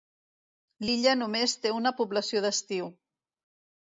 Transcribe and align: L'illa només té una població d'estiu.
L'illa 0.85 1.11
només 1.19 1.53
té 1.65 1.75
una 1.81 1.93
població 2.01 2.43
d'estiu. 2.47 2.89